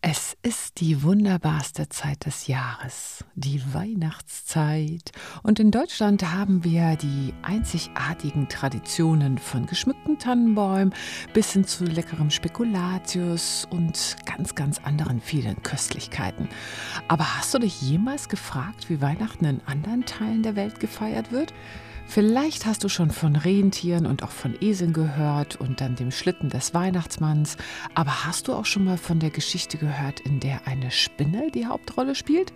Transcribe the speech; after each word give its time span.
Es 0.00 0.36
ist 0.42 0.78
die 0.78 1.02
wunderbarste 1.02 1.88
Zeit 1.88 2.24
des 2.24 2.46
Jahres, 2.46 3.24
die 3.34 3.60
Weihnachtszeit. 3.74 5.10
Und 5.42 5.58
in 5.58 5.72
Deutschland 5.72 6.22
haben 6.22 6.62
wir 6.62 6.94
die 6.94 7.34
einzigartigen 7.42 8.48
Traditionen 8.48 9.38
von 9.38 9.66
geschmückten 9.66 10.16
Tannenbäumen 10.16 10.94
bis 11.34 11.52
hin 11.52 11.64
zu 11.64 11.84
leckerem 11.84 12.30
Spekulatius 12.30 13.66
und 13.70 14.16
ganz, 14.24 14.54
ganz 14.54 14.78
anderen 14.84 15.20
vielen 15.20 15.60
Köstlichkeiten. 15.64 16.48
Aber 17.08 17.36
hast 17.36 17.52
du 17.54 17.58
dich 17.58 17.82
jemals 17.82 18.28
gefragt, 18.28 18.88
wie 18.88 19.00
Weihnachten 19.00 19.46
in 19.46 19.60
anderen 19.66 20.06
Teilen 20.06 20.44
der 20.44 20.54
Welt 20.54 20.78
gefeiert 20.78 21.32
wird? 21.32 21.52
Vielleicht 22.10 22.64
hast 22.64 22.82
du 22.84 22.88
schon 22.88 23.10
von 23.10 23.36
Rentieren 23.36 24.06
und 24.06 24.22
auch 24.22 24.30
von 24.30 24.56
Eseln 24.62 24.94
gehört 24.94 25.56
und 25.56 25.82
dann 25.82 25.94
dem 25.94 26.10
Schlitten 26.10 26.48
des 26.48 26.72
Weihnachtsmanns. 26.72 27.58
Aber 27.94 28.24
hast 28.24 28.48
du 28.48 28.54
auch 28.54 28.64
schon 28.64 28.84
mal 28.84 28.96
von 28.96 29.20
der 29.20 29.28
Geschichte 29.28 29.76
gehört, 29.76 30.20
in 30.20 30.40
der 30.40 30.66
eine 30.66 30.90
Spinne 30.90 31.50
die 31.50 31.66
Hauptrolle 31.66 32.14
spielt? 32.14 32.54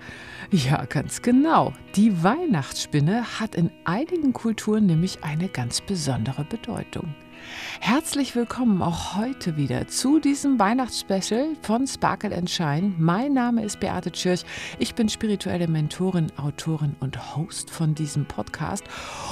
Ja, 0.51 0.87
ganz 0.87 1.21
genau. 1.21 1.75
Die 1.97 2.23
Weihnachtsspinne 2.23 3.39
hat 3.41 3.55
in 3.55 3.71
einigen 3.85 4.33
Kulturen 4.33 4.87
nämlich 4.87 5.23
eine 5.23 5.49
ganz 5.49 5.83
besondere 5.83 6.45
Bedeutung. 6.45 7.15
Herzlich 7.81 8.37
willkommen 8.37 8.83
auch 8.83 9.17
heute 9.17 9.57
wieder 9.57 9.89
zu 9.89 10.19
diesem 10.19 10.59
Weihnachtsspecial 10.59 11.57
von 11.63 11.87
Sparkle 11.87 12.37
and 12.37 12.49
Shine. 12.49 12.95
Mein 12.99 13.33
Name 13.33 13.65
ist 13.65 13.81
Beate 13.81 14.13
Tschirch. 14.13 14.45
Ich 14.79 14.95
bin 14.95 15.09
spirituelle 15.09 15.69
Mentorin, 15.69 16.31
Autorin 16.37 16.97
und 17.01 17.37
Host 17.37 17.71
von 17.71 17.95
diesem 17.95 18.27
Podcast 18.27 18.85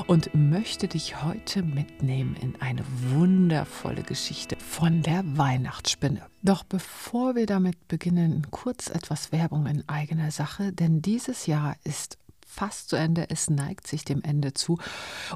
und 0.07 0.35
möchte 0.35 0.89
dich 0.89 1.23
heute 1.23 1.63
mitnehmen 1.63 2.37
in 2.41 2.61
eine 2.61 2.83
wundervolle 3.11 4.03
Geschichte 4.03 4.57
von 4.59 5.03
der 5.03 5.23
Weihnachtsspinne. 5.37 6.23
Doch 6.43 6.65
bevor 6.65 7.35
wir 7.35 7.47
damit 7.47 7.89
beginnen, 7.89 8.47
kurz 8.51 8.89
etwas 8.89 9.31
Werbung 9.33 9.67
in 9.67 9.89
eigener 9.89 10.31
Sache, 10.31 10.73
denn 10.73 11.03
dieses 11.03 11.47
Jahr 11.47 11.77
ist 11.85 12.19
fast 12.51 12.89
zu 12.89 12.97
Ende, 12.97 13.31
es 13.31 13.49
neigt 13.49 13.87
sich 13.87 14.05
dem 14.05 14.23
Ende 14.23 14.53
zu. 14.53 14.79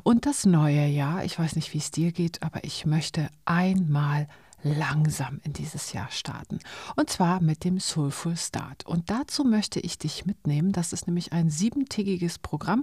Und 0.02 0.26
das 0.26 0.44
neue 0.44 0.86
Jahr, 0.86 1.24
ich 1.24 1.38
weiß 1.38 1.56
nicht, 1.56 1.72
wie 1.72 1.78
es 1.78 1.90
dir 1.90 2.12
geht, 2.12 2.42
aber 2.42 2.64
ich 2.64 2.86
möchte 2.86 3.28
einmal 3.44 4.28
langsam 4.64 5.40
in 5.44 5.52
dieses 5.52 5.92
Jahr 5.92 6.10
starten. 6.10 6.58
Und 6.96 7.10
zwar 7.10 7.40
mit 7.40 7.64
dem 7.64 7.78
Soulful 7.78 8.36
Start. 8.36 8.86
Und 8.86 9.10
dazu 9.10 9.44
möchte 9.44 9.78
ich 9.78 9.98
dich 9.98 10.26
mitnehmen. 10.26 10.72
Das 10.72 10.92
ist 10.92 11.06
nämlich 11.06 11.32
ein 11.32 11.50
siebentägiges 11.50 12.38
Programm 12.38 12.82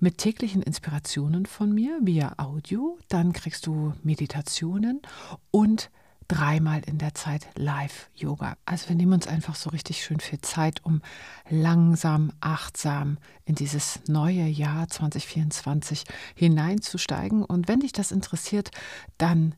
mit 0.00 0.18
täglichen 0.18 0.62
Inspirationen 0.62 1.46
von 1.46 1.72
mir 1.72 2.00
via 2.02 2.32
Audio. 2.38 2.98
Dann 3.08 3.32
kriegst 3.32 3.66
du 3.66 3.92
Meditationen 4.02 5.02
und 5.50 5.90
dreimal 6.28 6.82
in 6.86 6.98
der 6.98 7.14
Zeit 7.14 7.48
Live-Yoga. 7.56 8.56
Also 8.66 8.90
wir 8.90 8.96
nehmen 8.96 9.14
uns 9.14 9.26
einfach 9.26 9.54
so 9.54 9.70
richtig 9.70 10.04
schön 10.04 10.20
viel 10.20 10.40
Zeit, 10.40 10.84
um 10.84 11.00
langsam, 11.48 12.32
achtsam 12.40 13.18
in 13.44 13.54
dieses 13.54 14.00
neue 14.06 14.44
Jahr 14.44 14.88
2024 14.88 16.04
hineinzusteigen. 16.34 17.44
Und 17.44 17.66
wenn 17.66 17.80
dich 17.80 17.92
das 17.92 18.12
interessiert, 18.12 18.70
dann 19.16 19.54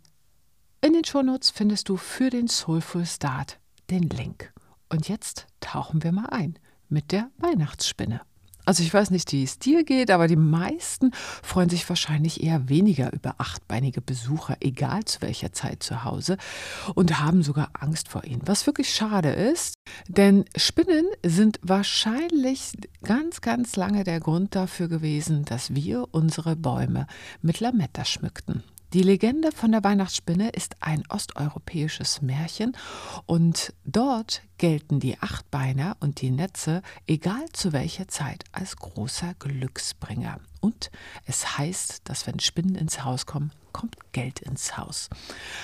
in 0.80 0.94
den 0.94 1.04
Shownotes 1.04 1.50
findest 1.50 1.88
du 1.88 1.96
für 1.96 2.30
den 2.30 2.48
Soulful 2.48 3.04
Start 3.04 3.58
den 3.90 4.04
Link. 4.04 4.52
Und 4.88 5.08
jetzt 5.08 5.46
tauchen 5.60 6.02
wir 6.02 6.12
mal 6.12 6.26
ein 6.30 6.58
mit 6.88 7.12
der 7.12 7.30
Weihnachtsspinne. 7.38 8.22
Also 8.70 8.84
ich 8.84 8.94
weiß 8.94 9.10
nicht, 9.10 9.32
wie 9.32 9.42
es 9.42 9.58
dir 9.58 9.82
geht, 9.82 10.12
aber 10.12 10.28
die 10.28 10.36
meisten 10.36 11.10
freuen 11.42 11.68
sich 11.68 11.88
wahrscheinlich 11.88 12.40
eher 12.44 12.68
weniger 12.68 13.12
über 13.12 13.34
achtbeinige 13.38 14.00
Besucher, 14.00 14.58
egal 14.60 15.04
zu 15.06 15.22
welcher 15.22 15.52
Zeit 15.52 15.82
zu 15.82 16.04
Hause, 16.04 16.36
und 16.94 17.18
haben 17.18 17.42
sogar 17.42 17.70
Angst 17.72 18.06
vor 18.06 18.22
ihnen. 18.22 18.42
Was 18.44 18.68
wirklich 18.68 18.94
schade 18.94 19.30
ist, 19.30 19.74
denn 20.06 20.44
Spinnen 20.54 21.04
sind 21.26 21.58
wahrscheinlich 21.62 22.74
ganz, 23.02 23.40
ganz 23.40 23.74
lange 23.74 24.04
der 24.04 24.20
Grund 24.20 24.54
dafür 24.54 24.86
gewesen, 24.86 25.44
dass 25.44 25.74
wir 25.74 26.06
unsere 26.12 26.54
Bäume 26.54 27.08
mit 27.42 27.58
Lametta 27.58 28.04
schmückten. 28.04 28.62
Die 28.92 29.02
Legende 29.02 29.52
von 29.52 29.70
der 29.70 29.84
Weihnachtsspinne 29.84 30.48
ist 30.48 30.74
ein 30.80 31.04
osteuropäisches 31.08 32.22
Märchen 32.22 32.76
und 33.24 33.72
dort 33.84 34.42
gelten 34.58 34.98
die 34.98 35.16
Achtbeiner 35.20 35.96
und 36.00 36.20
die 36.20 36.32
Netze, 36.32 36.82
egal 37.06 37.44
zu 37.52 37.72
welcher 37.72 38.08
Zeit, 38.08 38.42
als 38.50 38.74
großer 38.74 39.34
Glücksbringer. 39.38 40.40
Und 40.60 40.90
es 41.24 41.56
heißt, 41.56 42.00
dass 42.08 42.26
wenn 42.26 42.40
Spinnen 42.40 42.74
ins 42.74 43.04
Haus 43.04 43.26
kommen, 43.26 43.52
kommt 43.72 43.94
Geld 44.10 44.40
ins 44.40 44.76
Haus. 44.76 45.08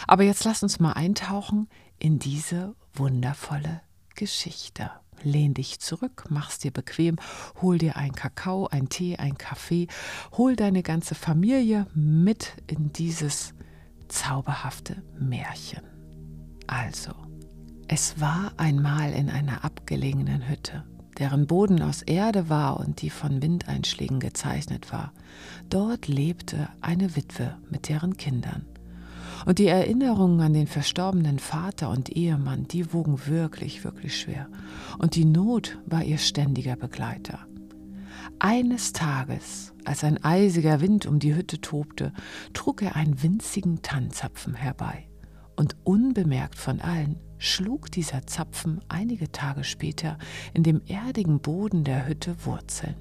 Aber 0.07 0.23
jetzt 0.23 0.45
lass 0.45 0.63
uns 0.63 0.79
mal 0.79 0.93
eintauchen 0.93 1.69
in 1.99 2.21
diese 2.21 2.77
wundervolle 2.95 3.81
Geschichte. 4.15 4.93
Lehn 5.23 5.55
dich 5.55 5.81
zurück, 5.81 6.25
mach's 6.29 6.59
dir 6.59 6.71
bequem, 6.71 7.17
hol 7.61 7.79
dir 7.79 7.97
einen 7.97 8.15
Kakao, 8.15 8.67
einen 8.69 8.89
Tee, 8.89 9.17
einen 9.17 9.39
Kaffee, 9.39 9.89
hol 10.37 10.57
deine 10.57 10.83
ganze 10.83 11.15
Familie 11.15 11.87
mit 11.95 12.55
in 12.67 12.93
dieses 12.93 13.55
zauberhafte 14.09 15.03
Märchen. 15.19 15.83
Also, 16.67 17.13
es 17.89 18.21
war 18.21 18.53
einmal 18.57 19.13
in 19.13 19.31
einer 19.31 19.65
abgelegenen 19.65 20.49
Hütte, 20.49 20.85
deren 21.19 21.47
Boden 21.47 21.83
aus 21.83 22.03
Erde 22.03 22.49
war 22.49 22.81
und 22.81 23.03
die 23.03 23.11
von 23.11 23.43
Windeinschlägen 23.43 24.21
gezeichnet 24.21 24.93
war. 24.93 25.13
Dort 25.71 26.09
lebte 26.09 26.69
eine 26.81 27.17
Witwe 27.17 27.57
mit 27.71 27.89
deren 27.89 28.17
Kindern. 28.17 28.67
Und 29.47 29.61
die 29.61 29.69
Erinnerungen 29.69 30.41
an 30.41 30.55
den 30.55 30.67
verstorbenen 30.67 31.39
Vater 31.39 31.89
und 31.91 32.11
Ehemann, 32.11 32.67
die 32.67 32.93
wogen 32.93 33.27
wirklich, 33.27 33.85
wirklich 33.85 34.19
schwer. 34.19 34.49
Und 34.99 35.15
die 35.15 35.25
Not 35.25 35.79
war 35.87 36.03
ihr 36.03 36.19
ständiger 36.19 36.75
Begleiter. 36.75 37.47
Eines 38.41 38.93
Tages, 38.93 39.73
als 39.85 40.03
ein 40.03 40.23
eisiger 40.25 40.81
Wind 40.81 41.07
um 41.07 41.21
die 41.21 41.37
Hütte 41.37 41.61
tobte, 41.61 42.13
trug 42.55 42.83
er 42.83 42.97
einen 42.97 43.23
winzigen 43.23 43.83
Tannenzapfen 43.83 44.55
herbei. 44.55 45.09
Und 45.55 45.77
unbemerkt 45.85 46.59
von 46.59 46.81
allen 46.81 47.21
schlug 47.39 47.93
dieser 47.93 48.27
Zapfen 48.27 48.81
einige 48.89 49.31
Tage 49.31 49.63
später 49.63 50.19
in 50.55 50.65
dem 50.65 50.83
erdigen 50.87 51.39
Boden 51.39 51.85
der 51.85 52.09
Hütte 52.09 52.35
Wurzeln. 52.45 52.97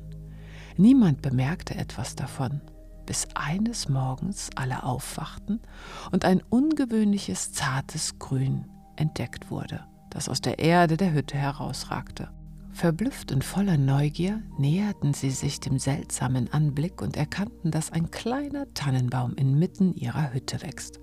Niemand 0.77 1.23
bemerkte 1.23 1.73
etwas 1.73 2.15
davon, 2.15 2.61
bis 3.05 3.27
eines 3.35 3.89
Morgens 3.89 4.49
alle 4.55 4.83
aufwachten 4.83 5.59
und 6.11 6.25
ein 6.25 6.41
ungewöhnliches 6.49 7.51
zartes 7.51 8.19
Grün 8.19 8.65
entdeckt 8.95 9.51
wurde, 9.51 9.85
das 10.09 10.29
aus 10.29 10.41
der 10.41 10.59
Erde 10.59 10.97
der 10.97 11.13
Hütte 11.13 11.37
herausragte. 11.37 12.29
Verblüfft 12.71 13.31
und 13.31 13.43
voller 13.45 13.77
Neugier 13.77 14.41
näherten 14.57 15.13
sie 15.13 15.31
sich 15.31 15.61
dem 15.61 15.79
seltsamen 15.79 16.51
Anblick 16.51 17.01
und 17.01 17.15
erkannten, 17.15 17.71
dass 17.71 17.91
ein 17.91 18.11
kleiner 18.11 18.65
Tannenbaum 18.73 19.33
inmitten 19.35 19.93
ihrer 19.93 20.33
Hütte 20.33 20.61
wächst. 20.61 20.99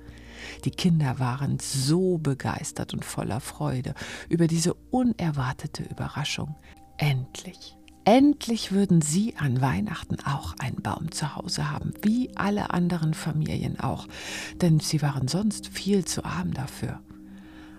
Die 0.65 0.71
Kinder 0.71 1.19
waren 1.19 1.59
so 1.61 2.19
begeistert 2.19 2.93
und 2.93 3.05
voller 3.05 3.41
Freude 3.41 3.95
über 4.29 4.49
diese 4.49 4.75
unerwartete 4.75 5.83
Überraschung. 5.85 6.57
Endlich 6.99 7.79
Endlich 8.05 8.73
würden 8.73 9.01
sie 9.01 9.37
an 9.37 9.61
Weihnachten 9.61 10.17
auch 10.25 10.55
einen 10.59 10.83
Baum 10.83 11.13
zu 11.13 11.37
Hause 11.37 11.71
haben, 11.71 11.95
wie 12.03 12.37
alle 12.37 12.71
anderen 12.71 13.15
Familien 13.15 13.79
auch, 13.79 14.09
denn 14.61 14.81
sie 14.81 15.03
waren 15.03 15.29
sonst 15.29 15.69
viel 15.69 16.05
zu 16.05 16.25
arm 16.25 16.53
dafür. 16.53 17.01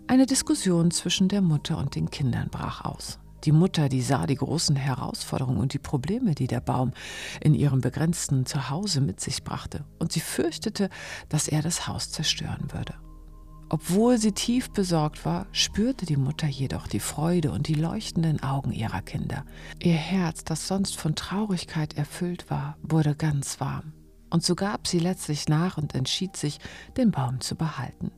Eine 0.08 0.26
Diskussion 0.26 0.92
zwischen 0.92 1.28
der 1.28 1.42
Mutter 1.42 1.78
und 1.78 1.96
den 1.96 2.10
Kindern 2.10 2.50
brach 2.50 2.86
aus. 2.86 3.20
Die 3.44 3.52
Mutter, 3.52 3.90
die 3.90 4.02
sah 4.02 4.26
die 4.26 4.36
großen 4.36 4.78
Herausforderungen 4.78 5.60
und 5.60 5.74
die 5.74 5.80
Probleme, 5.80 6.36
die 6.36 6.48
der 6.48 6.62
Baum 6.62 6.94
in 7.42 7.54
ihrem 7.54 7.82
begrenzten 7.82 8.46
Zuhause 8.46 9.02
mit 9.02 9.20
sich 9.20 9.44
brachte, 9.44 9.84
und 10.00 10.14
sie 10.14 10.22
fürchtete, 10.22 10.90
dass 11.28 11.50
er 11.50 11.62
das 11.62 11.86
Haus 11.88 12.12
zerstören 12.12 12.72
würde. 12.72 12.94
Obwohl 13.74 14.20
sie 14.20 14.34
tief 14.34 14.70
besorgt 14.70 15.26
war, 15.26 15.48
spürte 15.52 16.06
die 16.06 16.16
Mutter 16.16 16.46
jedoch 16.46 16.86
die 16.86 17.00
Freude 17.00 17.52
und 17.52 17.68
die 17.68 17.74
leuchtenden 17.74 18.44
Augen 18.44 18.72
ihrer 18.72 19.02
Kinder. 19.02 19.46
Ihr 19.82 19.96
Herz, 19.96 20.44
das 20.44 20.68
sonst 20.68 20.96
von 20.96 21.16
Traurigkeit 21.16 21.98
erfüllt 21.98 22.52
war, 22.52 22.78
wurde 22.84 23.16
ganz 23.16 23.60
warm. 23.60 23.94
Und 24.30 24.44
so 24.44 24.54
gab 24.54 24.86
sie 24.86 25.00
letztlich 25.00 25.50
nach 25.50 25.80
und 25.80 25.96
entschied 25.96 26.38
sich, 26.38 26.60
den 26.98 27.10
Baum 27.10 27.42
zu 27.42 27.56
behalten. 27.56 28.12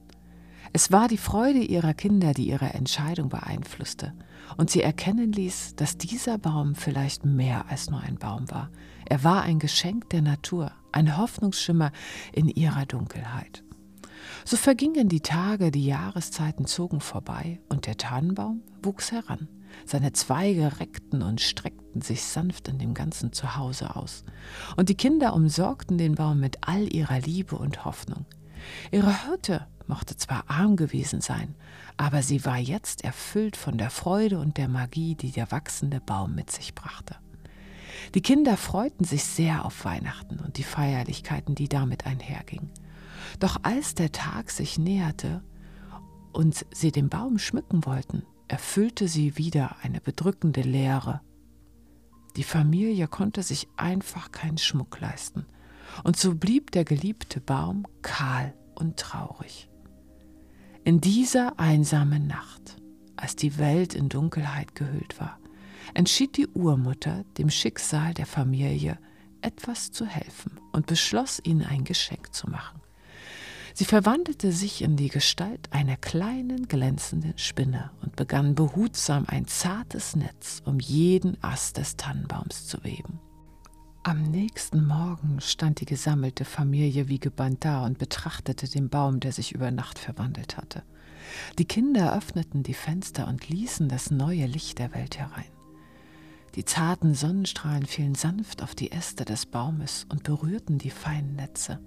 Es 0.73 0.91
war 0.91 1.07
die 1.07 1.15
Freude 1.15 1.59
ihrer 1.59 1.93
Kinder, 1.93 2.33
die 2.33 2.49
ihre 2.49 2.73
Entscheidung 2.73 3.29
beeinflusste 3.29 4.13
und 4.57 4.69
sie 4.69 4.81
erkennen 4.81 5.31
ließ, 5.31 5.77
dass 5.77 5.97
dieser 5.97 6.37
Baum 6.37 6.75
vielleicht 6.75 7.23
mehr 7.23 7.69
als 7.69 7.89
nur 7.89 8.01
ein 8.01 8.17
Baum 8.17 8.51
war. 8.51 8.71
Er 9.05 9.23
war 9.23 9.43
ein 9.43 9.59
Geschenk 9.59 10.09
der 10.09 10.21
Natur, 10.21 10.73
ein 10.91 11.17
Hoffnungsschimmer 11.17 11.93
in 12.33 12.49
ihrer 12.49 12.85
Dunkelheit. 12.85 13.63
So 14.43 14.57
vergingen 14.57 15.09
die 15.09 15.21
Tage, 15.21 15.71
die 15.71 15.85
Jahreszeiten 15.85 16.65
zogen 16.65 17.01
vorbei, 17.01 17.59
und 17.69 17.85
der 17.85 17.97
Tannenbaum 17.97 18.61
wuchs 18.81 19.11
heran. 19.11 19.47
Seine 19.85 20.13
Zweige 20.13 20.79
reckten 20.79 21.21
und 21.21 21.41
streckten 21.41 22.01
sich 22.01 22.23
sanft 22.23 22.67
in 22.67 22.79
dem 22.79 22.93
ganzen 22.93 23.33
Zuhause 23.33 23.95
aus. 23.95 24.23
Und 24.77 24.89
die 24.89 24.95
Kinder 24.95 25.33
umsorgten 25.33 25.97
den 25.97 26.15
Baum 26.15 26.39
mit 26.39 26.59
all 26.61 26.93
ihrer 26.93 27.19
Liebe 27.19 27.57
und 27.57 27.85
Hoffnung. 27.85 28.25
Ihre 28.91 29.27
Hütte 29.27 29.67
mochte 29.87 30.17
zwar 30.17 30.45
arm 30.47 30.75
gewesen 30.75 31.21
sein, 31.21 31.55
aber 31.97 32.23
sie 32.23 32.45
war 32.45 32.57
jetzt 32.57 33.03
erfüllt 33.03 33.55
von 33.55 33.77
der 33.77 33.89
Freude 33.89 34.39
und 34.39 34.57
der 34.57 34.67
Magie, 34.67 35.15
die 35.15 35.31
der 35.31 35.51
wachsende 35.51 35.99
Baum 35.99 36.35
mit 36.35 36.51
sich 36.51 36.73
brachte. 36.73 37.15
Die 38.13 38.21
Kinder 38.21 38.57
freuten 38.57 39.03
sich 39.03 39.23
sehr 39.23 39.65
auf 39.65 39.85
Weihnachten 39.85 40.39
und 40.39 40.57
die 40.57 40.63
Feierlichkeiten, 40.63 41.55
die 41.55 41.69
damit 41.69 42.05
einhergingen. 42.05 42.69
Doch 43.39 43.57
als 43.63 43.95
der 43.95 44.11
Tag 44.11 44.51
sich 44.51 44.77
näherte 44.77 45.43
und 46.33 46.65
sie 46.71 46.91
den 46.91 47.09
Baum 47.09 47.37
schmücken 47.37 47.85
wollten, 47.85 48.23
erfüllte 48.47 49.07
sie 49.07 49.37
wieder 49.37 49.77
eine 49.81 50.01
bedrückende 50.01 50.61
Leere. 50.61 51.21
Die 52.35 52.43
Familie 52.43 53.07
konnte 53.07 53.43
sich 53.43 53.67
einfach 53.77 54.31
keinen 54.31 54.57
Schmuck 54.57 54.99
leisten, 54.99 55.45
und 56.03 56.17
so 56.17 56.35
blieb 56.35 56.71
der 56.71 56.83
geliebte 56.83 57.39
Baum 57.39 57.85
kahl 58.01 58.53
und 58.75 58.97
traurig. 58.97 59.69
In 60.83 60.99
dieser 60.99 61.59
einsamen 61.59 62.27
Nacht, 62.27 62.77
als 63.15 63.35
die 63.35 63.57
Welt 63.57 63.95
in 63.95 64.09
Dunkelheit 64.09 64.75
gehüllt 64.75 65.19
war, 65.19 65.39
entschied 65.93 66.37
die 66.37 66.47
Urmutter, 66.47 67.23
dem 67.37 67.49
Schicksal 67.49 68.13
der 68.13 68.25
Familie 68.25 68.99
etwas 69.41 69.91
zu 69.91 70.05
helfen 70.05 70.59
und 70.73 70.87
beschloss, 70.87 71.39
ihnen 71.43 71.63
ein 71.63 71.83
Geschenk 71.83 72.33
zu 72.33 72.49
machen. 72.49 72.81
Sie 73.77 73.83
verwandelte 73.83 74.53
sich 74.53 74.81
in 74.81 74.95
die 74.95 75.09
Gestalt 75.09 75.67
einer 75.71 75.97
kleinen 75.97 76.69
glänzenden 76.69 77.37
Spinne 77.37 77.91
und 78.01 78.15
begann 78.15 78.55
behutsam 78.55 79.25
ein 79.27 79.47
zartes 79.47 80.15
Netz 80.15 80.61
um 80.63 80.79
jeden 80.79 81.37
Ast 81.43 81.75
des 81.75 81.97
Tannenbaums 81.97 82.67
zu 82.67 82.81
weben. 82.85 83.19
Am 84.03 84.21
nächsten 84.31 84.87
Morgen 84.87 85.41
stand 85.41 85.81
die 85.81 85.85
gesammelte 85.85 86.45
Familie 86.45 87.09
wie 87.09 87.19
gebannt 87.19 87.65
da 87.65 87.83
und 87.85 87.97
betrachtete 87.97 88.69
den 88.69 88.87
Baum, 88.87 89.19
der 89.19 89.33
sich 89.33 89.51
über 89.51 89.71
Nacht 89.71 89.99
verwandelt 89.99 90.55
hatte. 90.55 90.83
Die 91.59 91.65
Kinder 91.65 92.15
öffneten 92.15 92.63
die 92.63 92.73
Fenster 92.73 93.27
und 93.27 93.49
ließen 93.49 93.89
das 93.89 94.09
neue 94.09 94.45
Licht 94.45 94.79
der 94.79 94.93
Welt 94.93 95.19
herein. 95.19 95.51
Die 96.55 96.63
zarten 96.63 97.13
Sonnenstrahlen 97.13 97.85
fielen 97.85 98.15
sanft 98.15 98.63
auf 98.63 98.73
die 98.73 98.93
Äste 98.93 99.25
des 99.25 99.45
Baumes 99.45 100.05
und 100.07 100.23
berührten 100.23 100.77
die 100.77 100.91
feinen 100.91 101.35
Netze. 101.35 101.81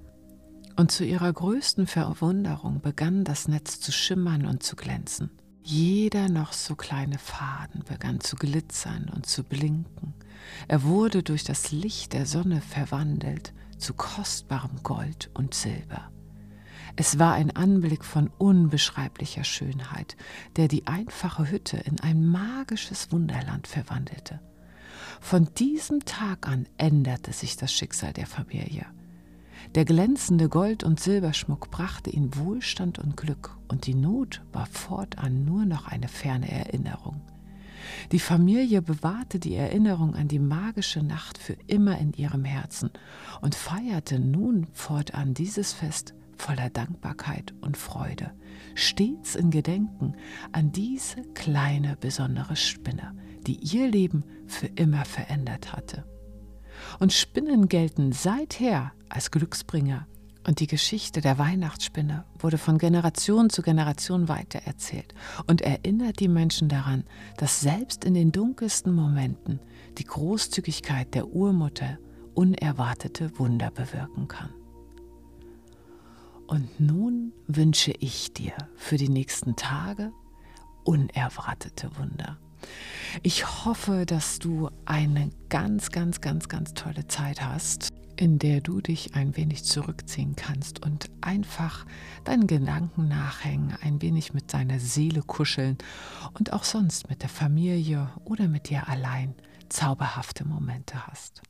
Und 0.78 0.92
zu 0.92 1.04
ihrer 1.04 1.32
größten 1.32 1.88
Verwunderung 1.88 2.80
begann 2.80 3.24
das 3.24 3.48
Netz 3.48 3.80
zu 3.80 3.90
schimmern 3.90 4.46
und 4.46 4.62
zu 4.62 4.76
glänzen. 4.76 5.28
Jeder 5.60 6.28
noch 6.28 6.52
so 6.52 6.76
kleine 6.76 7.18
Faden 7.18 7.82
begann 7.82 8.20
zu 8.20 8.36
glitzern 8.36 9.10
und 9.12 9.26
zu 9.26 9.42
blinken. 9.42 10.14
Er 10.68 10.84
wurde 10.84 11.24
durch 11.24 11.42
das 11.42 11.72
Licht 11.72 12.12
der 12.12 12.26
Sonne 12.26 12.60
verwandelt 12.60 13.52
zu 13.76 13.92
kostbarem 13.92 14.84
Gold 14.84 15.30
und 15.34 15.52
Silber. 15.52 16.12
Es 16.94 17.18
war 17.18 17.32
ein 17.34 17.50
Anblick 17.50 18.04
von 18.04 18.30
unbeschreiblicher 18.38 19.42
Schönheit, 19.42 20.16
der 20.54 20.68
die 20.68 20.86
einfache 20.86 21.50
Hütte 21.50 21.78
in 21.78 21.98
ein 22.02 22.24
magisches 22.24 23.10
Wunderland 23.10 23.66
verwandelte. 23.66 24.40
Von 25.20 25.52
diesem 25.54 26.04
Tag 26.04 26.46
an 26.46 26.68
änderte 26.76 27.32
sich 27.32 27.56
das 27.56 27.72
Schicksal 27.72 28.12
der 28.12 28.28
Familie. 28.28 28.86
Der 29.74 29.84
glänzende 29.84 30.48
Gold- 30.48 30.82
und 30.82 30.98
Silberschmuck 30.98 31.70
brachte 31.70 32.10
ihnen 32.10 32.34
Wohlstand 32.36 32.98
und 32.98 33.16
Glück, 33.16 33.56
und 33.68 33.86
die 33.86 33.94
Not 33.94 34.42
war 34.52 34.66
fortan 34.66 35.44
nur 35.44 35.66
noch 35.66 35.86
eine 35.86 36.08
ferne 36.08 36.50
Erinnerung. 36.50 37.20
Die 38.12 38.18
Familie 38.18 38.82
bewahrte 38.82 39.38
die 39.38 39.54
Erinnerung 39.54 40.14
an 40.14 40.26
die 40.28 40.38
magische 40.38 41.02
Nacht 41.02 41.38
für 41.38 41.56
immer 41.66 41.98
in 41.98 42.12
ihrem 42.12 42.44
Herzen 42.44 42.90
und 43.40 43.54
feierte 43.54 44.18
nun 44.18 44.66
fortan 44.72 45.34
dieses 45.34 45.72
Fest 45.72 46.14
voller 46.36 46.70
Dankbarkeit 46.70 47.52
und 47.60 47.76
Freude, 47.76 48.32
stets 48.74 49.34
in 49.34 49.50
Gedenken 49.50 50.14
an 50.52 50.72
diese 50.72 51.22
kleine 51.34 51.96
besondere 51.96 52.56
Spinne, 52.56 53.14
die 53.46 53.58
ihr 53.74 53.88
Leben 53.88 54.24
für 54.46 54.66
immer 54.66 55.04
verändert 55.04 55.72
hatte. 55.72 56.04
Und 56.98 57.12
Spinnen 57.12 57.68
gelten 57.68 58.12
seither 58.12 58.92
als 59.08 59.30
Glücksbringer. 59.30 60.06
Und 60.46 60.60
die 60.60 60.66
Geschichte 60.66 61.20
der 61.20 61.36
Weihnachtsspinne 61.38 62.24
wurde 62.38 62.56
von 62.56 62.78
Generation 62.78 63.50
zu 63.50 63.60
Generation 63.60 64.28
weitererzählt 64.28 65.14
und 65.46 65.60
erinnert 65.60 66.20
die 66.20 66.28
Menschen 66.28 66.68
daran, 66.70 67.04
dass 67.36 67.60
selbst 67.60 68.04
in 68.04 68.14
den 68.14 68.32
dunkelsten 68.32 68.94
Momenten 68.94 69.60
die 69.98 70.04
Großzügigkeit 70.04 71.14
der 71.14 71.28
Urmutter 71.28 71.98
unerwartete 72.34 73.38
Wunder 73.38 73.70
bewirken 73.70 74.28
kann. 74.28 74.54
Und 76.46 76.80
nun 76.80 77.34
wünsche 77.46 77.92
ich 77.98 78.32
dir 78.32 78.54
für 78.74 78.96
die 78.96 79.10
nächsten 79.10 79.54
Tage 79.54 80.12
unerwartete 80.84 81.90
Wunder. 81.98 82.38
Ich 83.22 83.64
hoffe, 83.64 84.06
dass 84.06 84.38
du 84.38 84.70
eine 84.84 85.30
ganz, 85.48 85.90
ganz, 85.90 86.20
ganz, 86.20 86.48
ganz 86.48 86.74
tolle 86.74 87.06
Zeit 87.08 87.42
hast, 87.42 87.88
in 88.16 88.38
der 88.38 88.60
du 88.60 88.80
dich 88.80 89.14
ein 89.14 89.36
wenig 89.36 89.64
zurückziehen 89.64 90.34
kannst 90.34 90.84
und 90.84 91.08
einfach 91.20 91.86
deinen 92.24 92.46
Gedanken 92.46 93.08
nachhängen, 93.08 93.76
ein 93.80 94.02
wenig 94.02 94.34
mit 94.34 94.52
deiner 94.52 94.80
Seele 94.80 95.22
kuscheln 95.22 95.78
und 96.34 96.52
auch 96.52 96.64
sonst 96.64 97.08
mit 97.08 97.22
der 97.22 97.28
Familie 97.28 98.10
oder 98.24 98.48
mit 98.48 98.70
dir 98.70 98.88
allein 98.88 99.34
zauberhafte 99.68 100.44
Momente 100.44 101.06
hast. 101.06 101.42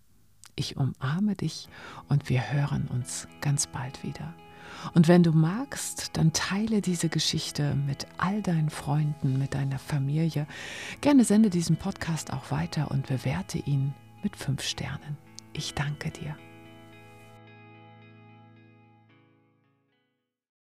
Ich 0.56 0.76
umarme 0.76 1.36
dich 1.36 1.68
und 2.08 2.28
wir 2.28 2.52
hören 2.52 2.88
uns 2.88 3.28
ganz 3.40 3.66
bald 3.66 4.02
wieder. 4.02 4.34
Und 4.94 5.08
wenn 5.08 5.22
du 5.22 5.32
magst, 5.32 6.16
dann 6.16 6.32
teile 6.32 6.80
diese 6.80 7.08
Geschichte 7.08 7.74
mit 7.74 8.06
all 8.16 8.42
deinen 8.42 8.70
Freunden, 8.70 9.38
mit 9.38 9.54
deiner 9.54 9.78
Familie. 9.78 10.46
Gerne 11.00 11.24
sende 11.24 11.50
diesen 11.50 11.76
Podcast 11.76 12.32
auch 12.32 12.50
weiter 12.50 12.90
und 12.90 13.06
bewerte 13.06 13.58
ihn 13.58 13.94
mit 14.22 14.36
fünf 14.36 14.62
Sternen. 14.62 15.16
Ich 15.52 15.74
danke 15.74 16.10
dir. 16.10 16.36